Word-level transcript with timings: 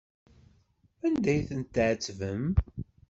Anda 1.05 1.29
ay 1.31 1.41
tent-tɛettbem? 1.49 2.43